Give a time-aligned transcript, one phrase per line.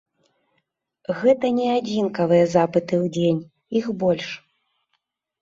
[1.19, 3.45] Гэта не адзінкавыя запыты ў дзень,
[3.83, 4.27] іх больш.